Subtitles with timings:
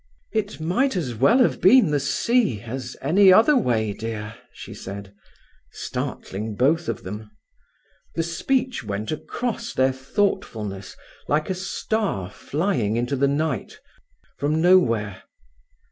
[0.31, 5.13] "It might as well have been the sea as any other way, dear," she said,
[5.71, 7.29] startling both of them.
[8.15, 13.79] The speech went across their thoughtfulness like a star flying into the night,
[14.39, 15.21] from nowhere.